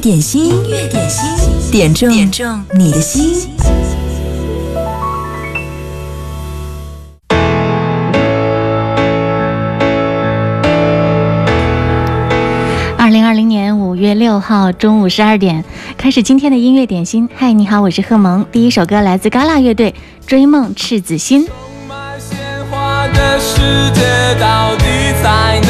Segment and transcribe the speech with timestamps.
[0.00, 3.50] 点心，音乐点心，点中点中你的心。
[12.96, 15.62] 二零二零年五月六号中午十二点，
[15.98, 17.28] 开始今天的音乐点心。
[17.36, 18.46] 嗨，你好，我是贺萌。
[18.50, 19.94] 第一首歌来自 Gala 乐队，
[20.26, 21.42] 《追梦赤子心》。
[21.46, 21.54] 充
[21.86, 22.38] 满鲜
[22.70, 23.60] 花的世
[23.92, 24.00] 界
[24.40, 24.84] 到底
[25.22, 25.69] 在哪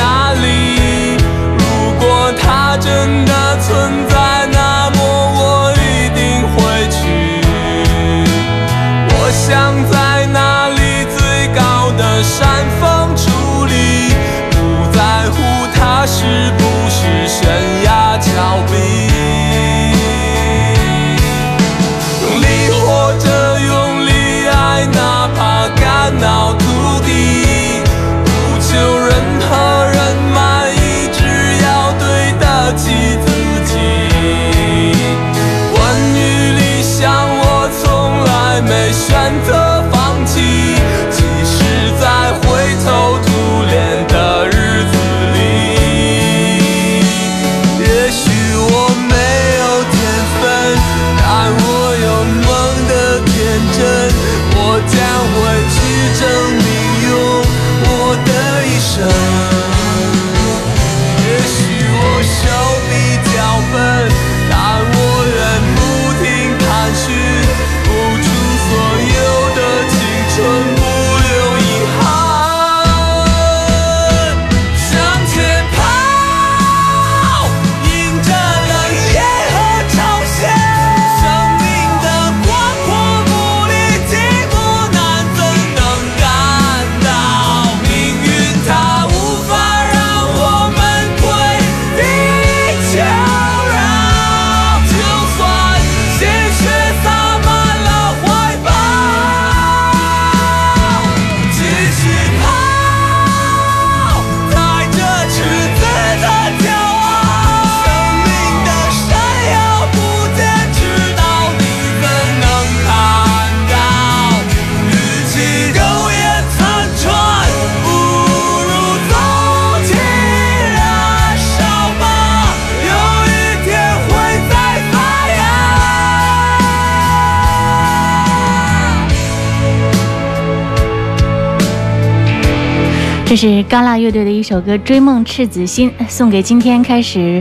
[133.31, 137.41] 这是嘎啦乐队的一首歌《追梦赤子心》，送给今天开始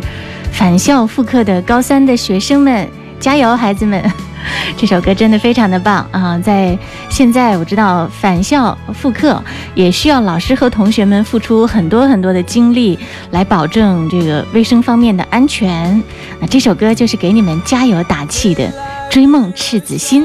[0.52, 2.88] 返校复课的高三的学生们，
[3.20, 4.00] 加油，孩子们！
[4.78, 6.38] 这首歌真的非常的棒啊！
[6.44, 6.78] 在
[7.10, 13.00] 现在，我知道返校复课也需要老师和同学们付出很多很多的精力
[13.32, 16.00] 来保证这个卫生方面的安全。
[16.40, 18.64] 那这首歌就是给你们加油打气的，
[19.10, 20.24] 《追梦赤子心》。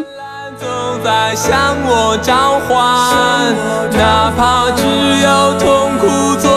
[1.05, 3.55] 在向我召唤
[3.93, 6.54] 哪怕只有痛苦做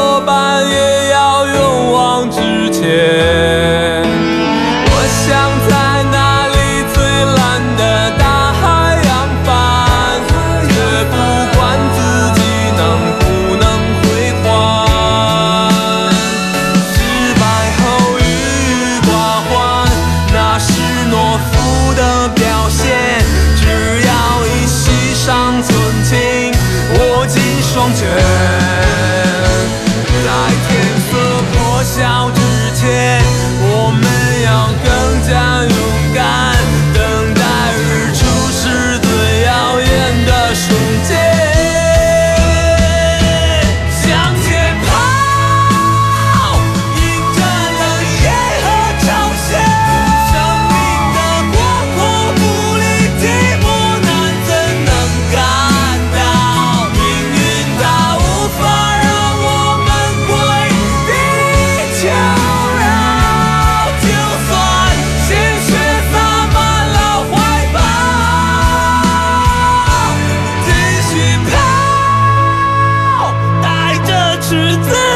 [74.58, 75.07] 是在。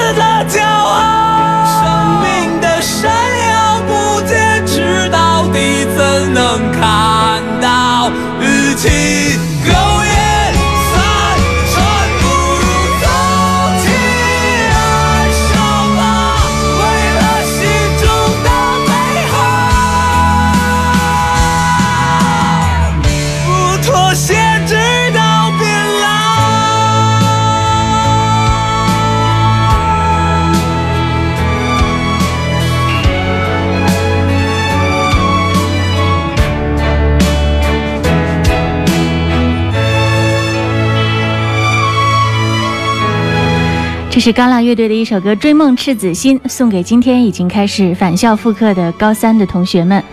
[44.22, 50.04] 是高浪乐队的一首歌《追梦赤子心》，送给今天已经开始返校复课的高三的同学们。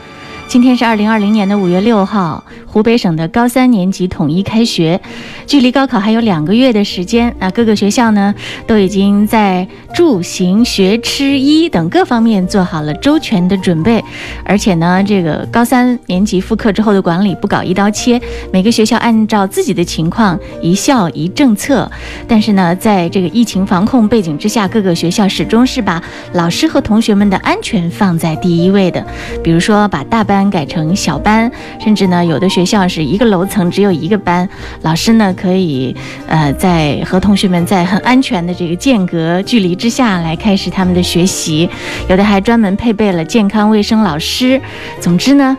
[0.49, 4.99] 今天是二零二零年的五月六号，湖北省的高三年级统一开学，
[5.47, 7.51] 距离高考还有两个月的时间啊！
[7.51, 8.35] 各个学校呢
[8.67, 14.03] 都已经在住行学吃医等各方面做好了周全的准备，
[14.43, 18.19] 而且呢，这个高三年级复课之后的管理不搞一刀切，
[18.51, 21.91] 每个学校按照自己的情况一校一政策。
[22.27, 26.03] 但是呢，在这个疫情防控背景之下，各个学校始终是把
[26.33, 29.07] 老师和同学们的安全放在第一位的，
[29.45, 30.38] 比如说把大班。
[30.39, 31.51] 班改成小班，
[31.81, 34.49] 甚至呢，有的学校是一个楼层只有一个班，
[34.83, 35.95] 老师呢可以
[36.29, 41.69] 呃在和同学们在很安全的这个间隔距离之下来开始他们的学习，
[42.09, 44.61] 有的还专门配备了健康卫生老师。
[45.01, 45.59] 总之呢。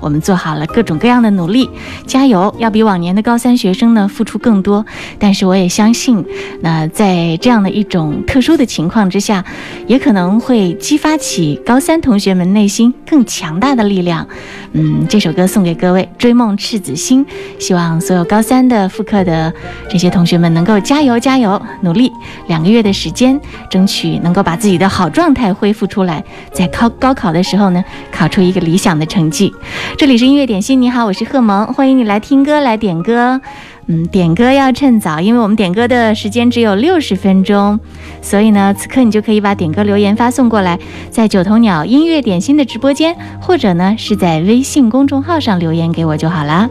[0.00, 1.68] 我们做好了各种各样的努力，
[2.06, 2.54] 加油！
[2.58, 4.84] 要比往年的高三学生呢付出更多，
[5.18, 6.24] 但是我也相信，
[6.60, 9.44] 那在这样的一种特殊的情况之下，
[9.86, 14.26] 也可能会激发起高三同学们内心更强大的力量。
[14.72, 17.24] 嗯，这首歌送给各位，《追梦赤子心》，
[17.58, 19.52] 希望所有高三的复课的
[19.88, 22.10] 这些同学们能够加油加油，努力
[22.48, 23.40] 两个月的时间，
[23.70, 26.22] 争取能够把自己的好状态恢复出来，
[26.52, 27.82] 在考高考的时候呢，
[28.12, 29.52] 考出一个理想的成绩。
[29.94, 33.40] 这里是音乐点心，你好，我是贺萌，欢迎你来听歌，来点歌。
[33.86, 37.78] 嗯，点歌要趁早，因为我们点歌的时间只有六十分钟，
[38.20, 40.78] 所以呢，此刻你就可以把点歌留言发送过来，
[41.08, 46.68] 在九头鸟音乐点心的直播间，或者呢是在微信公众号上留言给我就好了。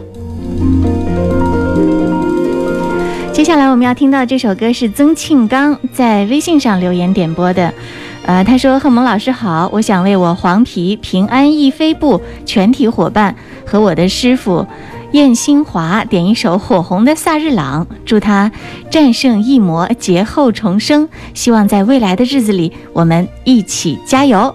[3.32, 7.72] 接下来我们要听到这首歌是曾庆刚在微信上留言点播的。
[8.26, 14.66] 呃，他说：“贺蒙老师好，我想为我黄皮平安逸飞部全体伙伴和我的师傅
[15.12, 18.50] 燕新华点一首火红的萨日朗，祝他
[18.90, 21.08] 战胜疫魔，劫后重生。
[21.34, 24.52] 希望在未来的日子里，我们一起加油。”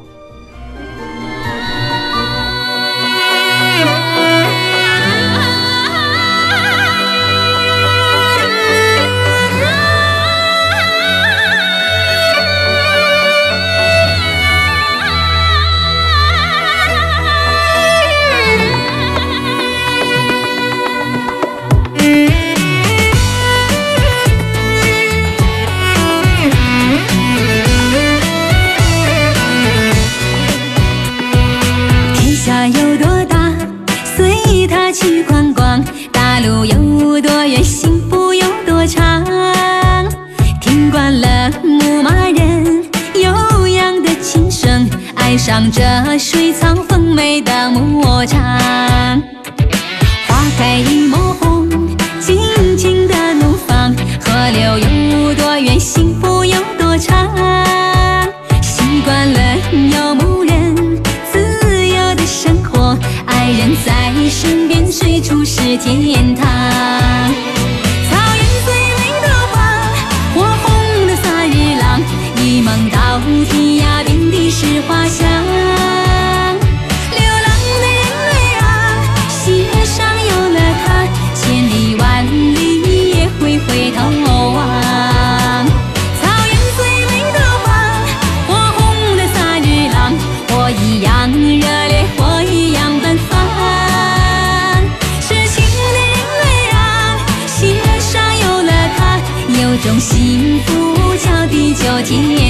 [102.12, 102.40] 天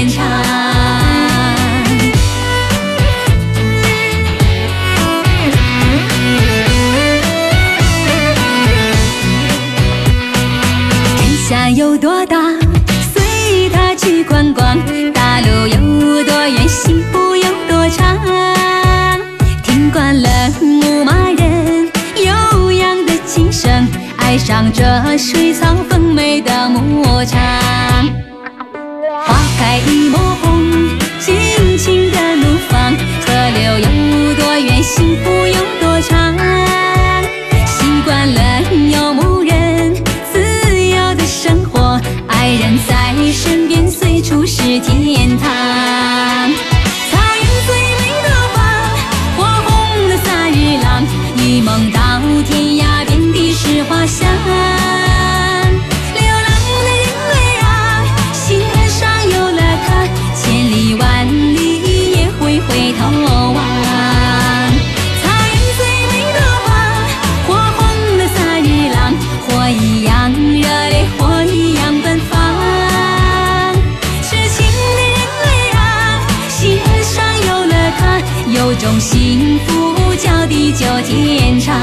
[78.53, 81.74] 有种幸福叫地久天长。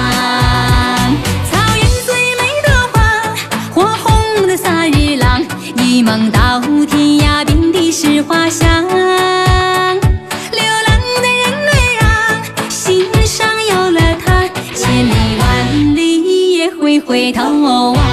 [1.50, 3.00] 草原最美的花，
[3.72, 5.42] 火红的萨日朗，
[5.76, 8.86] 一梦到天涯，遍地是花香。
[8.86, 8.98] 流
[10.86, 11.70] 浪的人儿
[12.04, 12.06] 啊，
[12.68, 18.07] 心上有了他，千里万里也会回头望。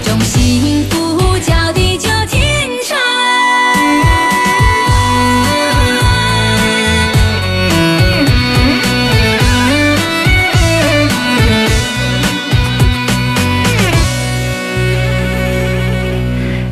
[0.00, 2.96] 种幸福叫地久天长。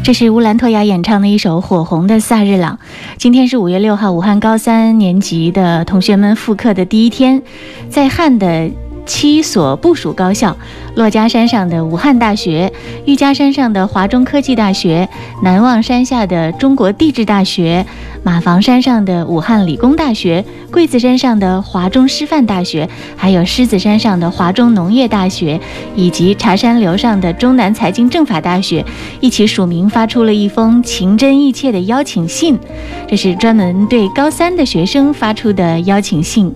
[0.05, 2.79] 这是乌兰托娅演唱的一首《火红的萨日朗》。
[3.19, 7.43] 今天是五月六号，武汉高三年级的同学们复课的第一天，
[7.91, 8.71] 在汉的
[9.05, 10.57] 七所部属高校——
[10.97, 12.73] 珞珈山上的武汉大学、
[13.05, 15.07] 玉珈山上的华中科技大学、
[15.43, 17.85] 南望山下的中国地质大学、
[18.23, 25.61] 马房山上的武汉理工大学、桂子山上的华中师范大学，还有狮子山上的华中农业大学，
[25.95, 28.83] 以及茶山流上的中南财经政法大学，
[29.21, 32.59] 一起署名发出了一封情真意切的邀请信。
[33.07, 36.51] 这是专门对高三的学生发出的邀请信。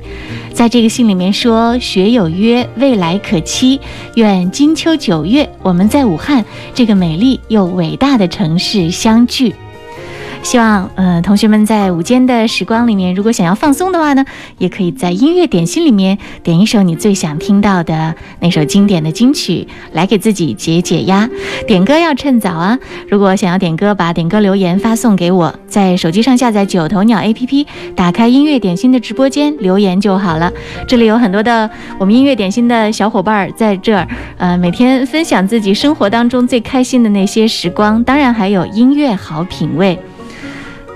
[0.54, 3.80] 在这个信里面说：“学有约，未来可期。
[4.16, 6.44] 愿金秋九月，我们在武汉
[6.74, 9.54] 这个美丽又伟大的城市相聚。”
[10.42, 14.24] 希望呃同学们在午间的时光里面，如果想要放松的话呢，
[14.58, 21.28] 也可以在音乐点心里面点一首你最想听到的那首经典的金曲，来给自己解解压。
[21.68, 22.78] 点歌要趁早啊！
[23.08, 30.50] 如果想要点歌，把点歌留言发送给我，在手机上下载九头鸟 APP，打开音乐点心的直播间留言就好了。
[30.88, 39.96] 这里有很多的我们音乐点心的小伙伴在这儿，呃，每天分享自己生活当中最开心的那些时光，当然还有音乐好品味。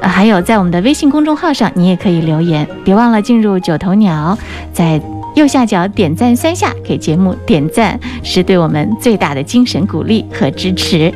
[0.09, 4.37] 还有在我们的微信公众号上，你也可以留言，别忘了进入九头鸟，
[4.73, 5.01] 在
[5.35, 11.13] 右下角点赞三下，给节目点赞，是对我们最大的精神鼓励和支持。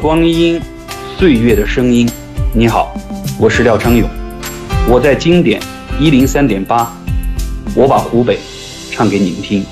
[0.00, 0.58] 光阴，
[1.18, 2.08] 岁月的声音。
[2.54, 2.94] 你好，
[3.38, 4.08] 我是廖昌永，
[4.88, 5.60] 我在经典
[6.00, 6.90] 一零三点八，
[7.74, 8.38] 我把湖北
[8.90, 9.62] 唱给你们听。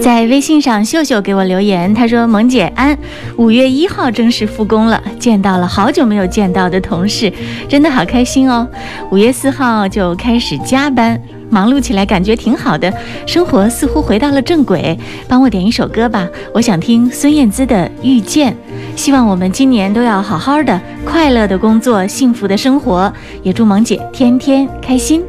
[0.00, 2.96] 在微信上，秀秀给我留言，她说：“萌姐安，
[3.36, 7.30] 五月一号正式复工了，见到了好久没有见到的同事，
[7.68, 8.66] 真的好开心哦。
[9.10, 12.92] 五月四号就开始加班，忙碌起来感觉挺好的，
[13.26, 14.98] 生活似乎回到了正轨。
[15.28, 18.52] 帮我点一首歌吧，我想听孙燕姿的《遇见》。
[18.96, 23.12] 希望我们今年都要好好的、快乐的工作，幸福的生活。
[23.42, 25.22] 也祝萌姐天天开心。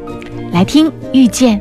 [0.52, 1.58] 来听《遇见》。”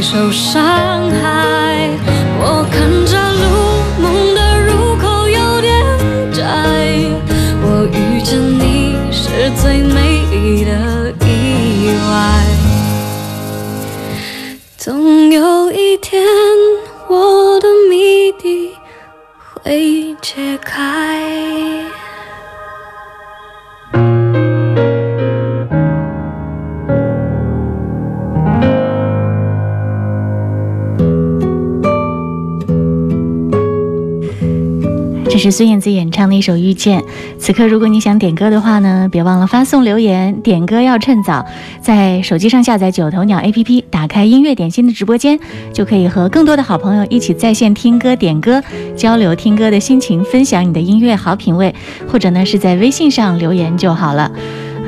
[0.00, 1.67] 受伤害。
[35.50, 37.00] 是孙燕姿演唱的一首《遇见》。
[37.38, 40.42] 此刻，如果你想点歌的话呢，别忘了发送留言。
[40.42, 41.42] 点歌要趁早，
[41.80, 45.40] 在手机上下载九头鸟 APP，打开音乐点心的直播间，
[45.72, 48.62] 就可以和更多的好朋友一起在线听歌、点歌，
[48.94, 51.74] 交流听歌的心情，分享你的音乐好品味，
[52.06, 54.30] 或者呢是在微信上留言就好了。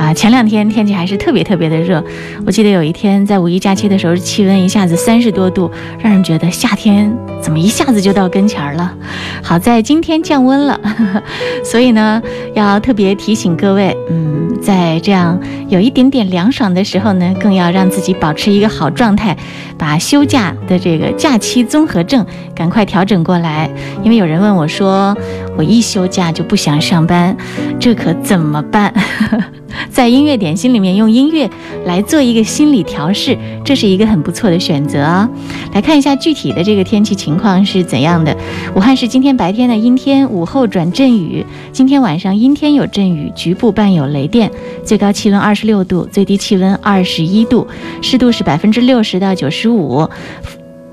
[0.01, 2.03] 啊，前两天天气还是特别特别的热，
[2.47, 8.95] 我记得有一天在五一假期的时候，气温一下子三十多度，让人觉得夏天怎么一下子就到跟前儿了。
[9.43, 10.81] 好在今天降温了，
[11.63, 12.23] 所以呢，
[12.55, 19.37] 要特别提醒各位，嗯，在这样有一点点凉爽的时候呢，更要让自己保持一个好状态，
[19.77, 23.71] 把休假的这个假期综合症赶快调整过来。
[24.03, 25.15] 因为有人问我说，
[25.59, 27.37] 我一休假就不想上班，
[27.79, 28.95] 这可怎么办？
[29.91, 31.49] 在音乐点心里面用音乐
[31.85, 35.29] 来做一个心理调试，这是一个很不错的选择啊。
[35.73, 38.37] 来看一下具体的这个天气情况是怎样的。
[38.75, 44.51] 武汉市今天白天的阴天，午后转阵雨，今天晚上阴天有阵雨，局部伴有雷电，
[44.85, 47.67] 最高气温二十六度，最低气温二十一度，
[48.03, 50.09] 湿度是百分之六十到九十五。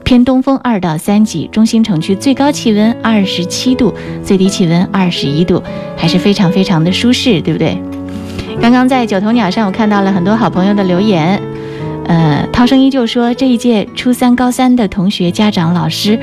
[0.03, 5.61] 偏东风二到三级，中心城区最高气温二十七度，最低气温二十一度，
[5.97, 7.77] 还是非常非常的舒适，对不对？
[8.59, 11.41] 刚刚在九头鸟上，我看到了很多好朋友的留言。
[12.05, 16.19] 呃，涛声依旧说，这一届初三、高三的同学、家长、老师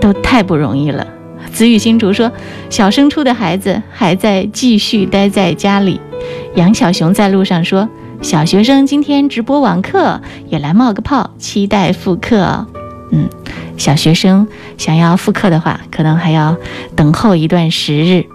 [0.00, 1.06] 都太不容易了。
[1.52, 2.30] 子雨新竹说，
[2.68, 6.00] 小升初的孩子还在继续待在家里。
[6.54, 7.88] 杨小熊在路上说，
[8.20, 12.66] 小学生今天直播网课，也来冒个泡，期待复课。
[13.12, 13.28] 嗯，
[13.76, 14.46] 小学生
[14.76, 16.56] 想要复课的话，可能还要
[16.94, 18.26] 等候一段时日。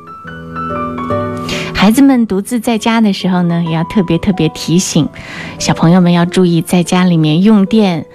[1.82, 5.10] 孩子们独自在家的时候呢，也要特别特别提醒
[5.58, 8.06] 小朋友们要注意在家里面用电，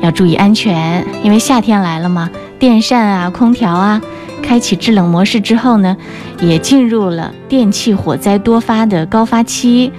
[0.00, 4.00] 要注意安全，因为夏天来了嘛，电扇啊、空调啊，
[4.42, 5.94] 开启制冷模式之后呢，
[6.40, 9.92] 也进入了电器火灾多发的高发期。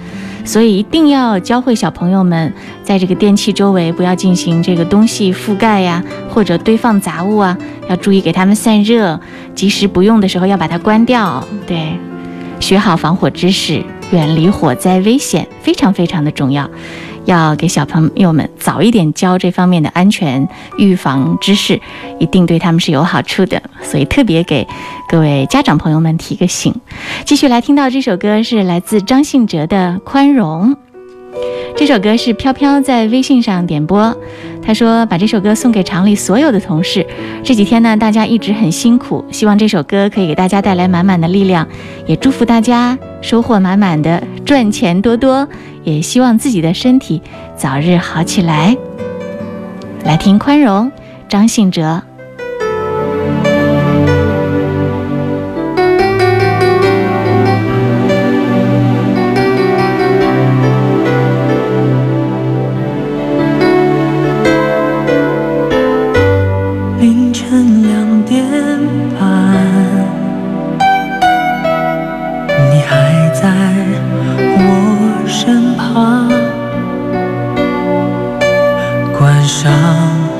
[0.44, 7.56] 所以一定要教会小朋友们，在这个电器周围不要进行这个东西覆盖呀，或者堆放杂物啊，
[7.88, 9.20] 要注意给他们散热，
[9.54, 11.46] 及时不用的时候要把它关掉。
[11.68, 11.96] 对，
[12.60, 16.68] 学好防火知识，远离火灾危险，非常非常的重要。
[17.24, 21.80] 要给小朋友们早一点教这方面的安全预防知识，
[22.20, 23.60] 一定对他们是有好处的。
[23.82, 24.66] 所以特别给
[25.08, 26.72] 各位家长朋友们提个醒。
[27.24, 30.72] 继续来听到这首歌是来自张信哲的《宽容》。
[31.76, 34.16] 这首歌是飘飘在微信上点播，
[34.62, 37.06] 他说把这首歌送给厂里所有的同事。
[37.44, 41.68] 这几天呢，大家一直很辛苦，希望这首歌可以给大家带来满满的力量，
[42.06, 45.46] 也祝福大家收获满满的，赚钱多多。
[45.84, 47.22] 也希望自己的身体
[47.56, 48.76] 早日好起来。
[50.02, 50.86] 来听《宽容》，
[51.28, 52.02] 张信哲。
[79.36, 79.70] 关上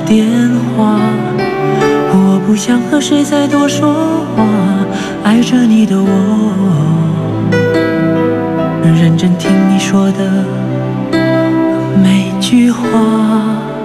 [0.07, 0.27] 电
[0.75, 0.99] 话，
[2.13, 4.43] 我不想和谁再多说话。
[5.23, 6.09] 爱着你的我，
[8.83, 10.47] 认真听你说的
[12.03, 13.76] 每句话。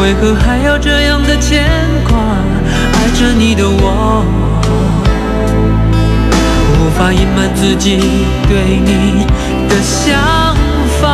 [0.00, 1.64] 为何还要这样的牵
[2.08, 2.16] 挂？
[2.92, 4.24] 爱着你的我，
[6.80, 7.98] 无法隐瞒自己
[8.48, 9.26] 对你
[9.68, 10.56] 的想
[11.00, 11.04] 法。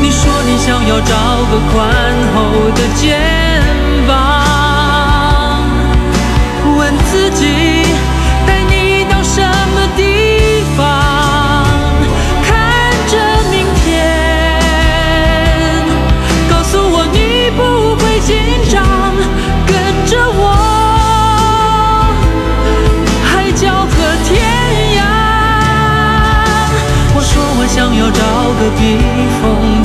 [0.00, 1.14] 你说你想要找
[1.50, 1.74] 个宽
[2.34, 2.36] 厚
[2.74, 3.53] 的肩
[28.44, 28.98] 找个避
[29.40, 29.83] 风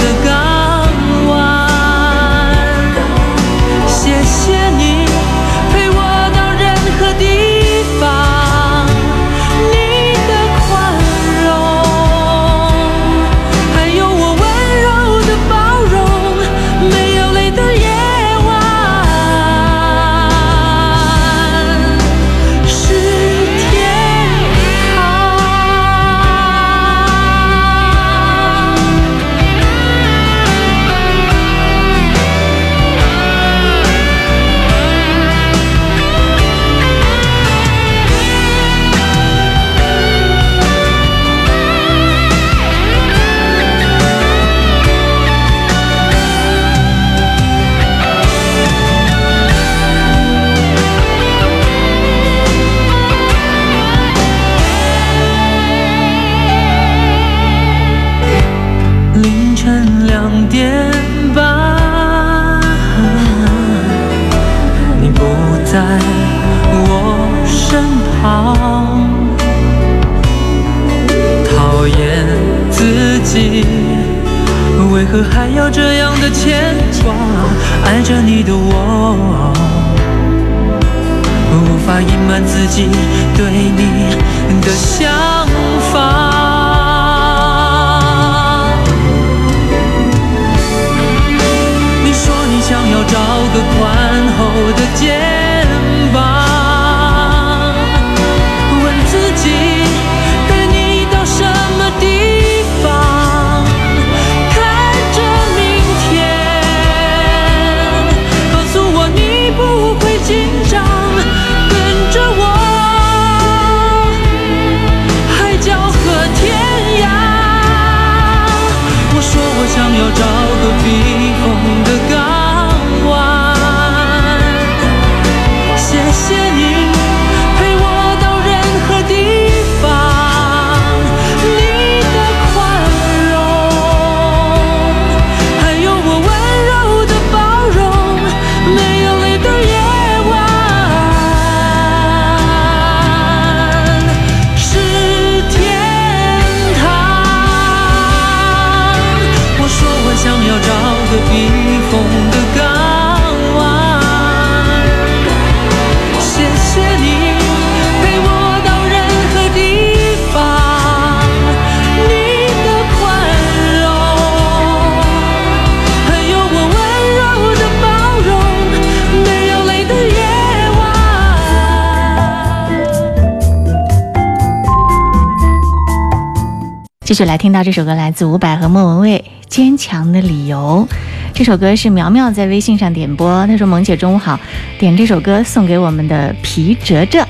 [177.10, 180.88] 继续来听到这首歌来自伍佰和莫文蔚坚强的理由。
[181.34, 184.40] 这首歌是苗苗在微信上点播她说萌姐中午好。
[184.78, 187.28] 点这首歌送给我们的皮哲哲。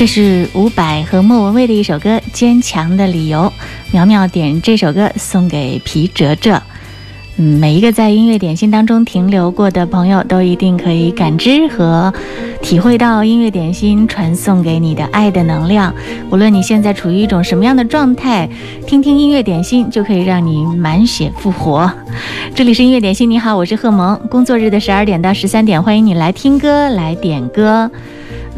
[0.00, 3.40] 这是伍佰和莫文蔚的一首歌《坚强的理由》，
[3.92, 6.62] 苗苗点这首歌送给皮哲哲。
[7.36, 12.10] 嗯，每一个在音乐点心当中停留过的朋友，都一定可以感知和
[12.62, 15.94] 体会到音乐点心传送给你的爱的能量。
[16.30, 18.48] 无论你现在处于一种什么样的状态，
[18.86, 21.92] 听听音乐点心就可以让你满血复活。
[22.54, 24.18] 这里是音乐点心，你好，我是贺萌。
[24.30, 27.90] 工作日的十二点到十三点，欢迎你来听歌，来点歌。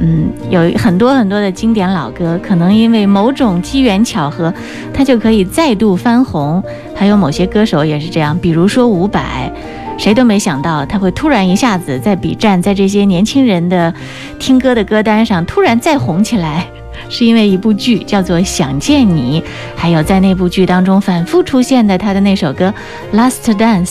[0.05, 4.53] 嗯，有很多很多的经典老歌，可能因为某种机缘巧合，
[4.93, 6.61] 它就可以再度翻红。
[6.93, 9.53] 还有某些歌手也是这样，比如说伍佰，
[9.97, 13.95] 谁都没想到他会突然一下子在 B 站，在这些年轻人的
[14.41, 16.67] 听歌的歌单上突然再红起来，
[17.09, 19.41] 是因为一部剧叫做《想见你》，
[19.77, 22.75] 还有在那部剧当中反复出现的他的那首歌
[23.17, 23.87] 《Last Dance》，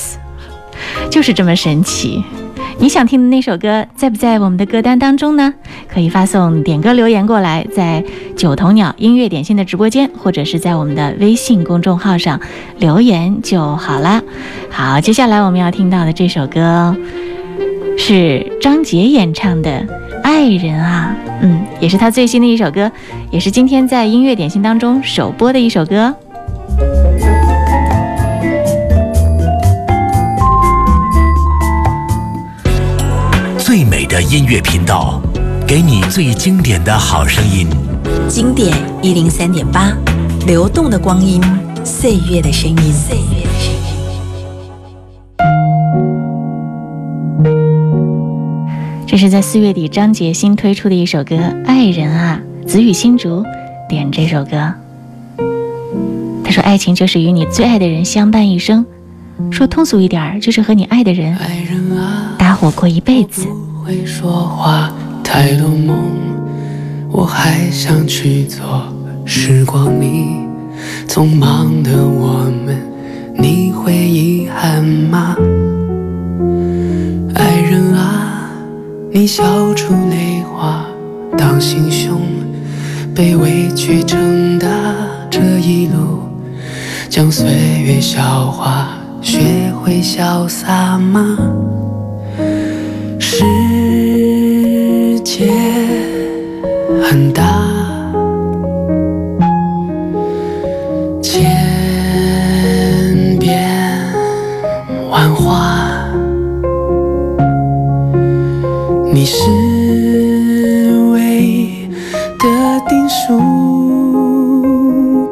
[1.10, 2.22] 就是这么神奇。
[2.82, 5.54] 你想听的那首歌在不在我们的歌单当中呢？
[5.88, 8.04] 可以发送点歌留言过来，在
[8.36, 12.42] 九头鸟音乐点心的直播间，或者是在我们的微信公众号上
[12.80, 14.20] 留言就好啦。
[14.72, 16.96] 好，接下来我们要听到的这首歌
[18.00, 19.70] 是张杰演唱的
[20.24, 22.92] 《爱人啊》，嗯，也是他最新的一首歌，
[23.30, 26.16] 也是今天在音乐点心当中首播的一首歌。
[34.22, 35.20] 的音乐频道，
[35.68, 37.68] 给你最经典的好声音。
[38.30, 39.92] 经典一零三点八，
[40.46, 41.42] 流动的光阴，
[41.84, 42.78] 岁月的声音。
[42.94, 43.82] 岁月的声音。
[49.08, 53.44] 这是在四月底张杰新推出的一首歌《爱人啊》，子雨新竹
[53.90, 54.72] 点这首歌。
[56.44, 58.86] 他说：“爱情就是与你最爱的人相伴一生。”
[59.50, 61.36] 说通俗一点，就是和你爱的人
[62.38, 63.48] 搭伙过一辈子。
[63.92, 64.90] 会说话
[65.22, 65.98] 太多梦，
[67.12, 68.64] 我还想去做
[69.26, 70.28] 时光里
[71.10, 72.82] 匆忙的我们，
[73.38, 75.36] 你会遗憾吗？
[77.36, 78.50] 爱人啊，
[79.12, 80.86] 你笑出泪花，
[81.38, 82.22] 当心胸，
[83.14, 84.70] 被委屈撑大
[85.30, 86.22] 这一路，
[87.10, 87.46] 将岁
[87.84, 88.88] 月消化。
[89.22, 91.38] 学会潇洒吗？
[97.12, 97.44] 很大，
[101.22, 101.44] 千
[103.38, 103.62] 变
[105.10, 105.76] 万化，
[109.12, 109.42] 你是
[111.12, 111.90] 唯一
[112.40, 112.48] 的
[112.88, 113.38] 定数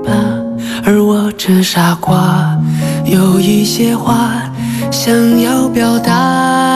[0.03, 0.11] 吧，
[0.86, 2.59] 而我这傻瓜。
[3.05, 4.43] 有一些话
[4.91, 6.68] 想要表达。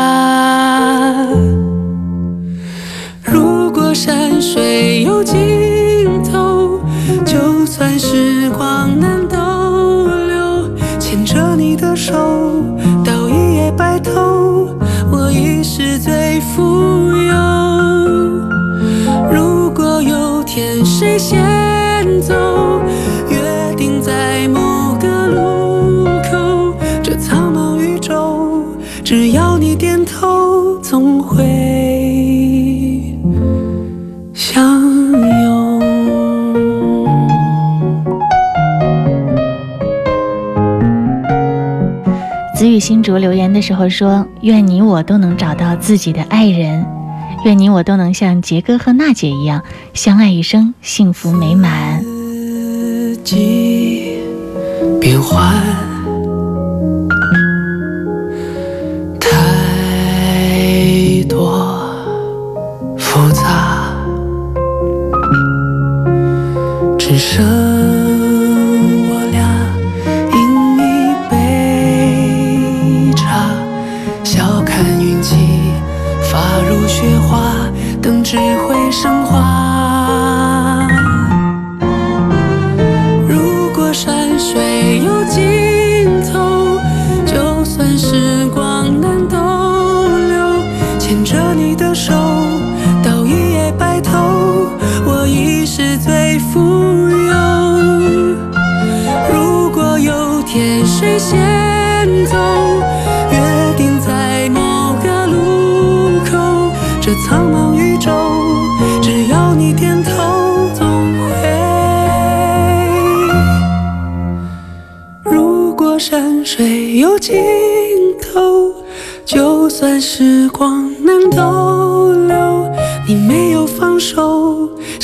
[5.24, 6.82] 尽头，
[7.26, 9.38] 就算时光难逗
[10.28, 10.70] 留，
[11.00, 12.14] 牵着你的手
[13.06, 14.76] 到一夜白头，
[15.12, 16.62] 我已是最富
[17.16, 17.34] 有。
[19.32, 21.63] 如果有天谁先
[42.74, 46.84] 雨新竹留言的时候说：“愿你我都能找到自己的爱人，
[47.46, 49.62] 愿你我都能像杰哥和娜姐一样
[49.94, 54.18] 相爱一生，幸福美满。”四季
[55.00, 55.54] 变换。
[66.98, 67.63] 只剩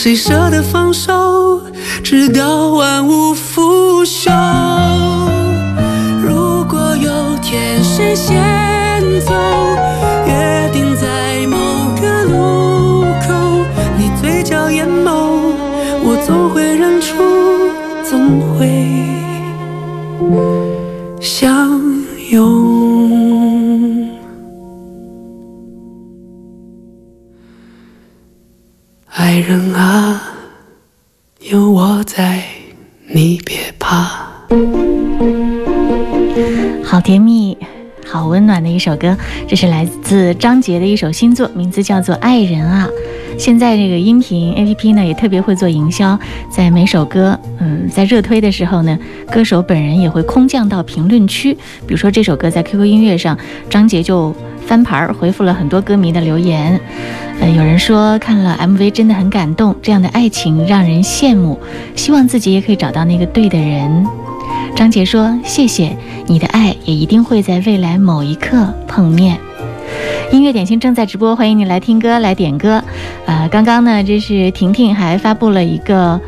[0.02, 1.62] 谁舍得放手？
[2.02, 2.49] 直到
[33.12, 34.28] 你别怕。
[36.84, 37.58] 好甜蜜，
[38.06, 42.88] 好温暖的一首歌，这是来自张杰的一首新作，名字叫做《爱人啊》。
[43.40, 46.20] 现在这个音频 APP 呢也特别会做营销，
[46.52, 48.96] 在每首歌，嗯，在热推的时候呢，
[49.32, 51.54] 歌手本人也会空降到评论区。
[51.88, 53.36] 比如说这首歌在 QQ 音乐上，
[53.72, 54.36] 张杰就
[54.66, 56.80] 翻牌回复了很多歌迷的留言。
[57.42, 61.60] 呃，有人说看了 MV 真的很感动，这样的爱情让人羡慕，
[61.96, 64.06] 希望自己也可以找到那个对的人。
[64.76, 65.96] 张杰说：“谢谢
[66.28, 69.38] 你的爱，也一定会在未来某一刻碰面。”
[70.32, 72.84] 音乐点心正在直播，欢迎你来听歌来点歌。
[73.26, 76.20] 呃，刚刚呢，这是婷婷还发布了一个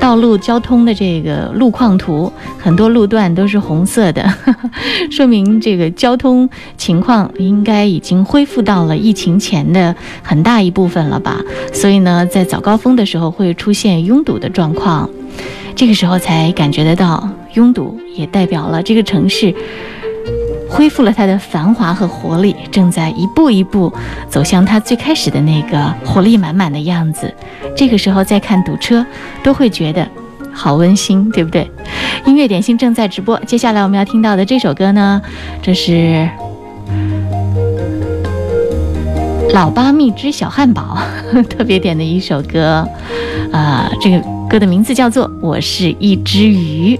[0.00, 4.24] 道路交通的这个路况图，很多路段都是红色的，
[5.10, 11.40] 说明这个交通情况应该已经恢复到了疫情前的很大一部分了吧。
[11.72, 15.10] 所以呢，在早高峰的时候会出现拥堵的状况，
[15.74, 19.52] 这个时候才感觉得到拥堵，也代表了这个城市。
[20.68, 23.92] 恢复了它的繁华和活力，正在一步一步
[24.28, 27.32] 走向它最开始的那个活力满满的样子。
[27.76, 29.04] 这个时候再看堵车，
[29.42, 30.06] 都会觉得
[30.52, 31.70] 好温馨，对不对？
[32.26, 35.22] 音乐点心正在直播，接下来我们要听到的这首歌呢，
[35.62, 36.28] 这是
[39.54, 40.98] 老八蜜汁小汉堡
[41.48, 42.86] 特别点的一首歌，
[43.52, 46.96] 啊、这个歌的名字叫做《我是一只鱼》。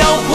[0.00, 0.29] your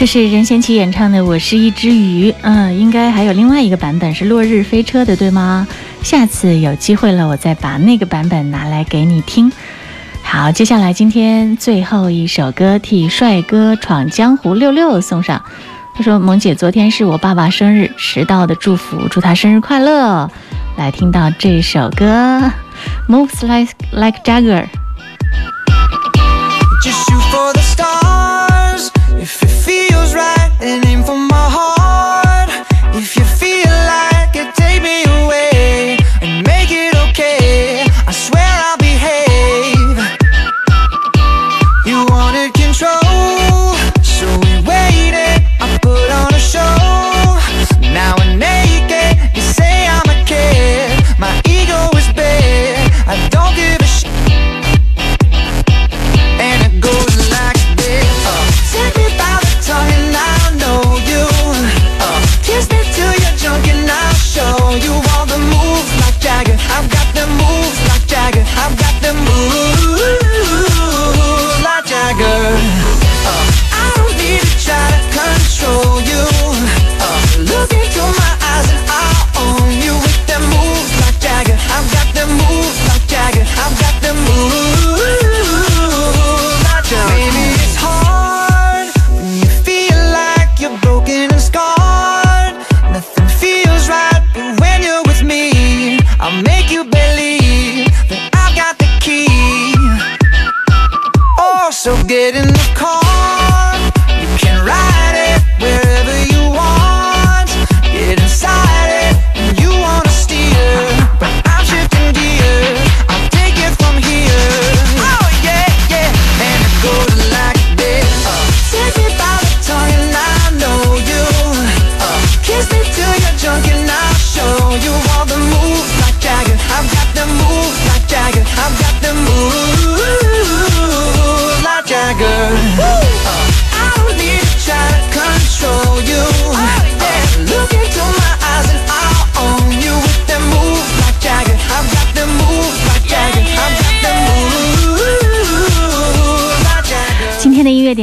[0.00, 5.68] 这是任贤齐演唱的《我是一只鱼》，嗯，应该还有另外一个版本是《落日飞车》的，对吗？
[6.02, 9.52] 下次有机会了，我再把那个版本拿来给你听。
[10.22, 15.42] 好，接下来今天最后一首歌，替帅哥闯江湖六六送上。
[15.94, 20.30] 他说：“萌姐，昨天是我爸爸生日，迟到的祝福，祝他生日快乐。”
[20.78, 22.50] 来听到这首歌
[23.06, 24.64] ，Moves like like Jagger。
[26.82, 28.09] just you for the stars
[29.70, 30.50] feels right,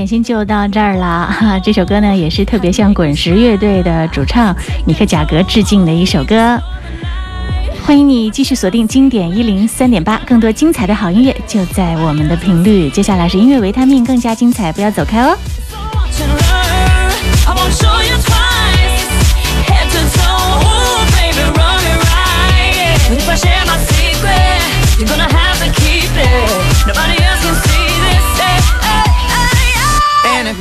[0.08, 1.28] 心就到这儿啦。
[1.30, 4.56] 哈，这首歌呢也是特别向滚石乐队的主唱
[4.86, 6.58] 米克贾格致敬的一首歌。
[7.86, 12.90] 欢迎你继续锁定经典一零三点八，更多精彩的好音乐就在我们的频率。
[12.90, 15.38] 接下来是音乐维他命，更加精彩，不要走开哦。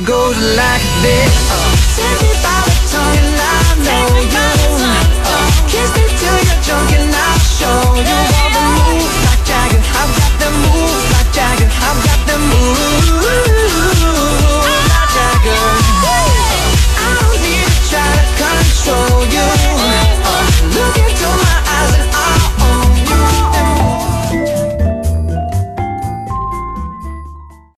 [0.07, 1.35] Goes like this.
[1.51, 4.47] Uh, take me by the tongue and I know you.
[5.27, 8.36] Uh, kiss me till you're drunk and I'll show you.